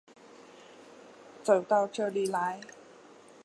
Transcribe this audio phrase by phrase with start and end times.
[1.43, 2.59] 走到这里来